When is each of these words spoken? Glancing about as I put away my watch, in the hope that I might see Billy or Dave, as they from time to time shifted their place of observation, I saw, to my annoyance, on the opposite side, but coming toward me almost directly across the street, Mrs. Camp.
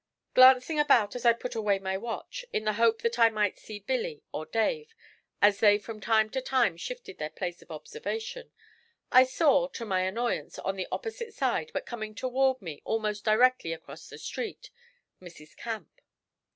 Glancing 0.33 0.79
about 0.79 1.15
as 1.15 1.27
I 1.27 1.33
put 1.33 1.53
away 1.53 1.77
my 1.77 1.95
watch, 1.95 2.43
in 2.51 2.63
the 2.63 2.73
hope 2.73 3.03
that 3.03 3.19
I 3.19 3.29
might 3.29 3.59
see 3.59 3.77
Billy 3.77 4.23
or 4.31 4.47
Dave, 4.47 4.95
as 5.43 5.59
they 5.59 5.77
from 5.77 6.01
time 6.01 6.31
to 6.31 6.41
time 6.41 6.75
shifted 6.75 7.19
their 7.19 7.29
place 7.29 7.61
of 7.61 7.69
observation, 7.69 8.51
I 9.11 9.25
saw, 9.25 9.67
to 9.67 9.85
my 9.85 10.01
annoyance, 10.01 10.57
on 10.57 10.75
the 10.75 10.87
opposite 10.91 11.35
side, 11.35 11.69
but 11.71 11.85
coming 11.85 12.15
toward 12.15 12.63
me 12.63 12.81
almost 12.83 13.23
directly 13.23 13.73
across 13.73 14.09
the 14.09 14.17
street, 14.17 14.71
Mrs. 15.21 15.55
Camp. 15.55 16.01